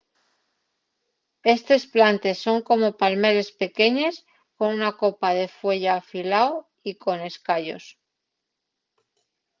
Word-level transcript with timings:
estes 1.55 1.83
plantes 1.93 2.37
son 2.45 2.57
como 2.69 2.97
palmeres 3.01 3.49
pequeñes 3.61 4.15
con 4.57 4.67
una 4.77 4.91
copa 5.01 5.29
de 5.39 5.47
fueya 5.59 5.91
afilao 5.97 6.53
y 6.89 6.91
con 7.03 7.17
escayos 7.31 7.83